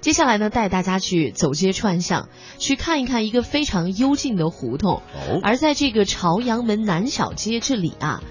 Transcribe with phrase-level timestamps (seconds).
[0.00, 5.02] 接下来呢，带大家去走街串巷，去看一看一个非常幽静的胡同。
[5.14, 8.22] 哦，而在这个朝阳门南小街这里啊，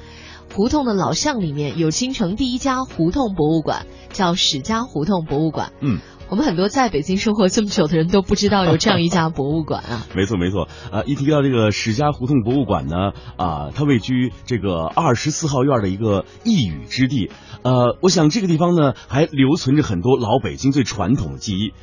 [0.56, 5.72] 胡同的老巷里面有京城第一家胡同博物馆，叫史家胡同博物馆。
[5.80, 10.06] 嗯，我们很多在北京生活这么久的人都不知道有这样一家博物馆啊。
[10.16, 17.32] 没错没错，呃，一提到这个史家胡同博物馆呢，啊、它位居这个二十四号院的一个一隅之地，
[17.64, 21.74] 呃，我想这个地方呢还留存着很多老北京最传统的记忆。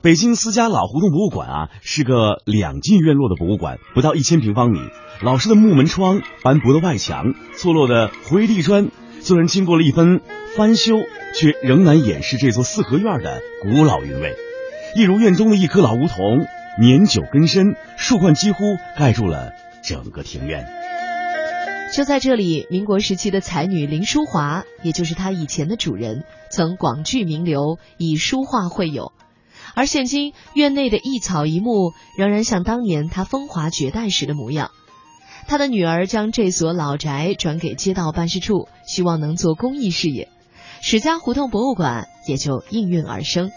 [0.00, 4.80] 北京私家老胡同博物馆啊，是个两进院落的博物馆，不到一千平方米，
[5.20, 8.88] 老式的木门窗、斑驳的外墙、错落的灰地砖，
[9.20, 10.20] 虽然经过了一番
[10.56, 10.96] 翻修，
[11.32, 14.34] 却仍然掩饰这座四合院的古老韵味。
[14.96, 16.46] 一如院中的一棵老梧桐，
[16.80, 18.58] 年久根深，树冠几乎
[18.98, 20.66] 盖住了整个庭院。
[21.92, 29.12] 就在这里，民国时期的才女林淑华，也就是她以前的主人，曾广聚名流，以书画会友。
[29.76, 34.72] 而现今院内的一草一木，仍然像当年她风华绝代时的模样。
[35.46, 40.28] 她的女儿将这所老宅转给街道办事处，希望能做公益事业，
[40.82, 43.52] 史家胡同博物馆也就应运而生。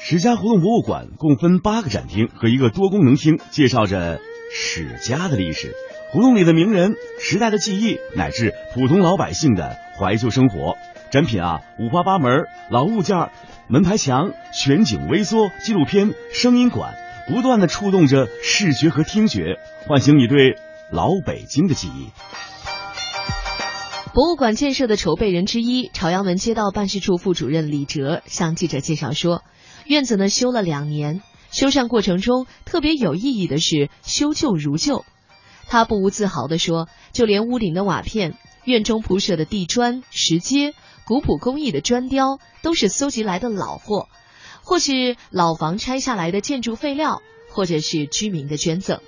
[0.00, 4.18] 史家胡同博物馆共分八个展厅和一个多功能厅，介绍着
[4.50, 5.74] 史家的历史、
[6.12, 10.76] 胡同里的名人、时代的记忆，乃至普通老百姓的怀旧生活。
[11.10, 13.30] 展品啊五花八门，老物件、
[13.68, 16.94] 门牌墙、全景微缩、纪录片、声音馆，
[17.28, 20.56] 不断的触动着视觉和听觉，唤醒你对
[20.90, 22.10] 老北京的记忆。
[24.16, 29.42] 博物馆建设的筹备人之一，朝阳门街道办事处副主任李哲向记者介绍说，
[29.84, 35.04] 院子呢修了两年，修缮过程中特别有意义的是修旧如旧。
[35.66, 40.72] 他不无自豪地说，就连屋顶的瓦片、院中铺设的地砖、石阶、
[41.04, 44.08] 古朴工艺的砖雕，都是搜集来的老货，
[44.62, 47.20] 或是老房拆下来的建筑废料，
[47.50, 48.98] 或者是居民的捐赠。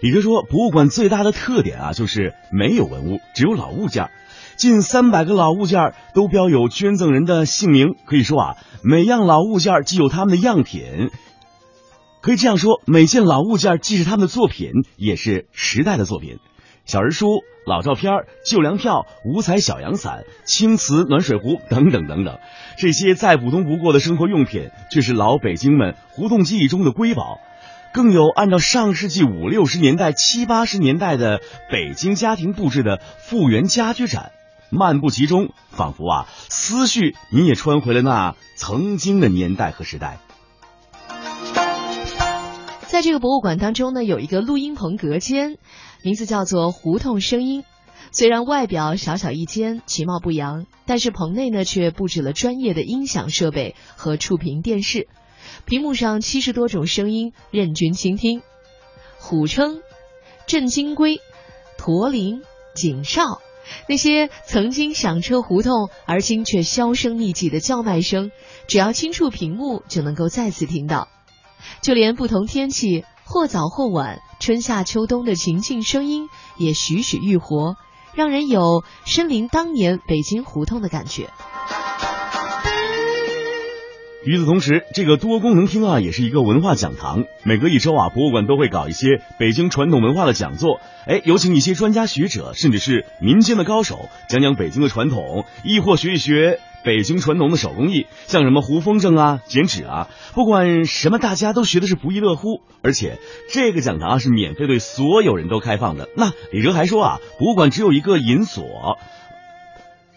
[0.00, 4.10] 李哥说，博物馆最大的特点啊，就是没有文物，只有老物件儿。
[4.56, 11.10] 近三百个老物件都标有捐赠人的姓名，可以说啊，每样老物件既有他们的样品，
[12.20, 16.38] 可以这样说，每件老物件既是他们的作品，也是时代的作品。
[16.84, 17.26] 小人书、
[17.66, 18.12] 老照片、
[18.44, 22.38] 旧粮票、五彩小阳伞、青瓷暖水壶等等等等，
[22.76, 27.38] 这些再普通不过的生活用品，却是老北京们胡同记忆中的瑰宝。
[27.94, 31.40] 更有按照上世纪五六十年代、七八十年代的
[31.70, 34.32] 北京家庭布置的复原家居展，
[34.68, 40.18] 漫步其中，仿佛啊，思绪你也穿回了那曾经的年代和时代。
[42.88, 45.56] 在这个博物馆当中呢，有一个录音棚隔间，
[46.02, 47.62] 名字叫做“胡同声音”。
[48.10, 55.06] 虽然外表小小一间，其貌不扬，但是棚内呢却布置了专业的音响设备和触屏电视，
[55.64, 58.42] 屏幕上七十多种声音任君倾听。
[59.18, 59.80] 虎称、
[60.46, 61.20] 镇金龟、
[61.78, 62.42] 驼铃、
[62.74, 63.40] 警哨，
[63.88, 68.30] 那些曾经响彻胡同，而今却销声匿迹的叫卖声，
[68.68, 71.08] 只要轻触屏幕就能够再次听到。
[71.80, 76.28] 就连不同天气，或早或晚，春夏秋冬的情境声音
[76.58, 77.76] 也栩栩愈活，
[78.14, 81.30] 让人有身临当年北京胡同的感觉。
[84.24, 87.24] 与此同时，这个多功能厅啊，也是一个文化讲堂。
[87.42, 102.62] 每隔一周啊，博物馆都会搞一些北京传统文化的讲座，哎，有请一些专家学者，甚至是民间的高手，讲讲北京的传统，亦或学一学北京传统的手工艺，像什么胡风筝啊、剪纸啊，不管什么，大家都学的是不亦乐乎。
[102.82, 103.18] 而且
[103.52, 106.08] 这个讲堂啊是免费对所有人都开放的。
[106.16, 108.98] 那李哲还说啊，博物馆只有一个银锁。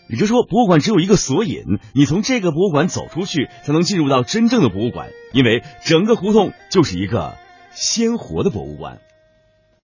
[0.09, 7.35] 也就是说，博物馆只有一个索引，你从这个博物馆走出去，才能进入到真正的博物馆，因为整个胡同就是一个
[7.71, 8.99] 鲜活的博物馆。